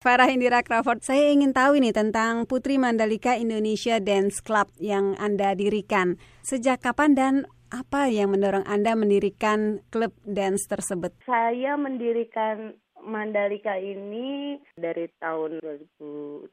[0.00, 5.52] Farah Indira Crawford, saya ingin tahu ini tentang Putri Mandalika Indonesia Dance Club yang Anda
[5.52, 6.16] dirikan.
[6.40, 7.34] Sejak kapan dan
[7.68, 11.12] apa yang mendorong Anda mendirikan klub dance tersebut?
[11.28, 16.52] Saya mendirikan Mandalika ini dari tahun 2016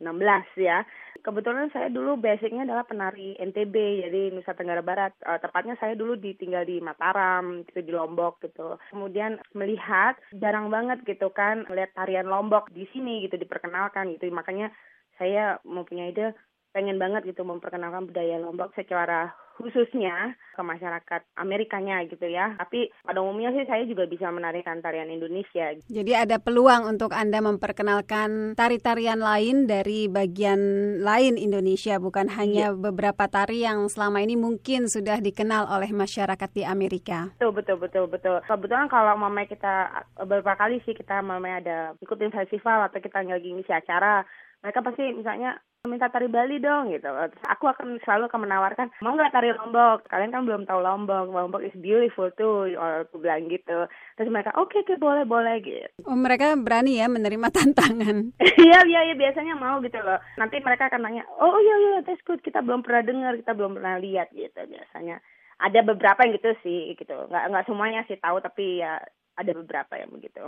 [0.60, 0.84] ya.
[1.22, 3.76] Kebetulan saya dulu basicnya adalah penari NTB,
[4.08, 5.12] jadi Nusa Tenggara Barat.
[5.24, 8.80] Uh, tepatnya saya dulu ditinggal di Mataram, gitu, di Lombok gitu.
[8.94, 14.30] Kemudian melihat jarang banget gitu kan melihat tarian Lombok di sini gitu diperkenalkan gitu.
[14.32, 14.72] Makanya
[15.18, 16.38] saya mempunyai ide
[16.72, 22.54] pengen banget gitu memperkenalkan budaya Lombok secara khususnya ke masyarakat Amerikanya gitu ya.
[22.62, 25.74] Tapi pada umumnya sih saya juga bisa menarikan tarian Indonesia.
[25.90, 30.62] Jadi ada peluang untuk Anda memperkenalkan tari-tarian lain dari bagian
[31.02, 32.78] lain Indonesia, bukan hanya ya.
[32.78, 37.34] beberapa tari yang selama ini mungkin sudah dikenal oleh masyarakat di Amerika.
[37.38, 38.38] Betul, betul, betul, betul.
[38.46, 43.50] Kebetulan kalau mama kita beberapa kali sih kita mama ada ikutin festival atau kita lagi
[43.50, 44.22] ngisi acara,
[44.62, 47.08] mereka pasti misalnya minta tari Bali dong gitu.
[47.08, 50.06] Terus aku akan selalu akan menawarkan, mau nggak tari Lombok?
[50.12, 51.32] Kalian kan belum tahu Lombok.
[51.32, 53.88] Lombok is beautiful tuh, aku bilang gitu.
[54.20, 55.88] Terus mereka, oke, okay, okay, boleh, boleh gitu.
[56.04, 58.38] Oh, mereka berani ya menerima tantangan?
[58.38, 60.20] Iya, iya, iya, biasanya mau gitu loh.
[60.36, 63.80] Nanti mereka akan nanya, oh iya, iya, that's good, kita belum pernah dengar, kita belum
[63.80, 65.24] pernah lihat gitu biasanya.
[65.58, 67.16] Ada beberapa yang gitu sih, gitu.
[67.32, 69.02] Nggak, nggak semuanya sih tahu, tapi ya
[69.38, 70.44] ada beberapa yang begitu.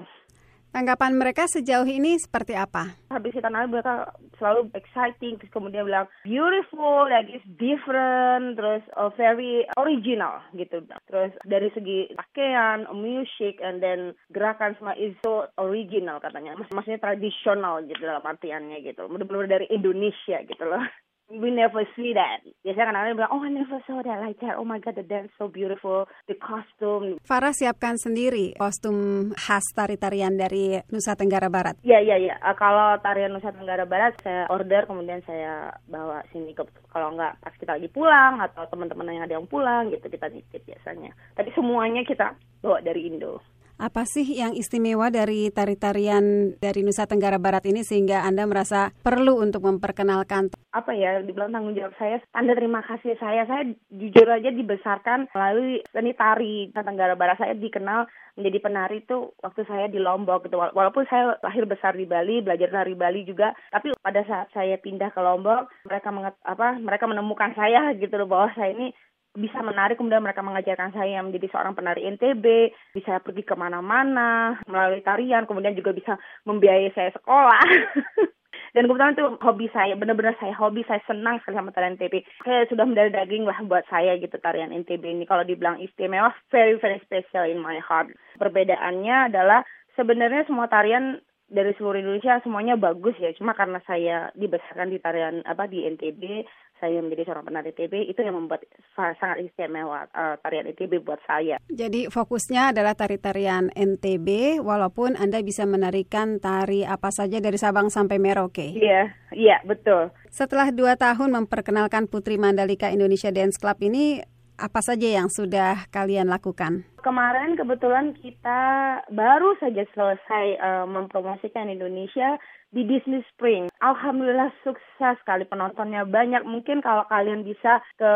[0.70, 2.94] Tanggapan mereka sejauh ini seperti apa?
[3.10, 9.10] Habis kita nari mereka selalu exciting, terus kemudian bilang beautiful, like it's different, terus uh,
[9.18, 10.86] very original gitu.
[11.10, 16.54] Terus dari segi pakaian, music, and then gerakan semua is so original katanya.
[16.70, 19.10] Maksudnya tradisional gitu dalam artiannya gitu.
[19.10, 20.86] Benar-benar dari Indonesia gitu loh
[21.30, 22.42] we never see that.
[22.66, 24.58] Biasanya kadang-kadang bilang, oh I never saw that like that.
[24.58, 27.22] Oh my god, the dance so beautiful, the costume.
[27.22, 31.78] Farah siapkan sendiri kostum khas tari-tarian dari Nusa Tenggara Barat.
[31.86, 32.36] Iya iya iya.
[32.42, 37.38] Uh, kalau tarian Nusa Tenggara Barat saya order kemudian saya bawa sini ke kalau nggak
[37.46, 41.14] pas kita lagi pulang atau teman-teman yang ada yang pulang gitu kita nitip biasanya.
[41.38, 42.34] Tapi semuanya kita
[42.66, 43.38] bawa dari Indo.
[43.80, 49.40] Apa sih yang istimewa dari tari-tarian dari Nusa Tenggara Barat ini sehingga Anda merasa perlu
[49.40, 50.52] untuk memperkenalkan?
[50.76, 53.48] Apa ya, dibilang tanggung jawab saya, tanda terima kasih saya.
[53.48, 57.40] Saya jujur aja dibesarkan melalui seni tari Nusa Tenggara Barat.
[57.40, 58.04] Saya dikenal
[58.36, 60.60] menjadi penari itu waktu saya di Lombok gitu.
[60.60, 65.16] Walaupun saya lahir besar di Bali, belajar tari Bali juga, tapi pada saat saya pindah
[65.16, 66.12] ke Lombok, mereka
[66.44, 68.92] apa mereka menemukan saya gitu loh bahwa saya ini
[69.40, 75.00] bisa menarik kemudian mereka mengajarkan saya menjadi seorang penari NTB bisa pergi ke mana-mana melalui
[75.00, 76.14] tarian kemudian juga bisa
[76.44, 77.64] membiayai saya sekolah.
[78.70, 82.70] Dan kebetulan itu hobi saya benar-benar saya hobi saya senang sekali sama tarian NTB saya
[82.70, 85.26] sudah mendarah daging lah buat saya gitu tarian NTB ini.
[85.26, 88.14] Kalau dibilang istimewa very very special in my heart.
[88.38, 89.66] Perbedaannya adalah
[89.98, 91.18] sebenarnya semua tarian
[91.50, 93.34] dari seluruh Indonesia semuanya bagus ya.
[93.34, 96.46] Cuma karena saya dibesarkan di tarian apa di NTB
[96.80, 98.64] saya menjadi seorang penari TB itu yang membuat
[98.96, 101.60] sangat istimewa uh, tarian NTB buat saya.
[101.68, 108.18] Jadi fokusnya adalah tari-tarian NTB walaupun Anda bisa menarikan tari apa saja dari Sabang sampai
[108.18, 108.74] Merauke.
[108.74, 110.10] Iya, iya betul.
[110.32, 114.24] Setelah dua tahun memperkenalkan Putri Mandalika Indonesia Dance Club ini
[114.60, 116.84] apa saja yang sudah kalian lakukan?
[117.00, 118.62] Kemarin kebetulan kita
[119.08, 122.36] baru saja selesai uh, mempromosikan Indonesia
[122.70, 123.72] di Disney Spring.
[123.82, 126.46] Alhamdulillah sukses sekali penontonnya banyak.
[126.46, 128.12] Mungkin kalau kalian bisa ke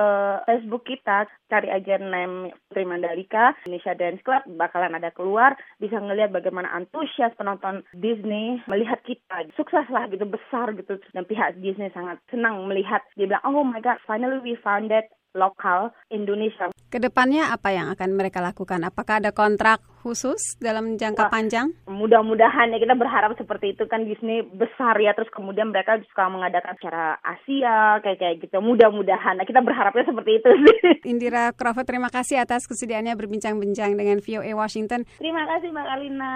[0.45, 6.35] Facebook kita cari aja name Putri Mandalika Indonesia Dance Club bakalan ada keluar bisa ngelihat
[6.35, 9.47] bagaimana antusias penonton Disney melihat kita.
[9.57, 13.81] Sukses lah gitu besar gitu dan pihak Disney sangat senang melihat dia bilang oh my
[13.81, 16.69] god finally we found that lokal Indonesia.
[16.94, 18.85] Ke depannya apa yang akan mereka lakukan?
[18.85, 21.67] Apakah ada kontrak khusus dalam jangka Wah, panjang?
[21.89, 26.77] Mudah-mudahan ya kita berharap seperti itu kan Disney besar ya terus kemudian mereka suka mengadakan
[26.77, 28.61] secara Asia kayak kayak gitu.
[28.61, 30.49] Mudah-mudahan nah, kita berharapnya seperti itu
[31.11, 35.07] Indira Crawford terima kasih atas kesediaannya berbincang-bincang dengan VOA Washington.
[35.17, 36.33] Terima kasih Mbak Alina.